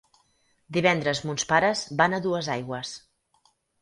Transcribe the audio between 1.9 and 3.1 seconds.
van a Duesaigües.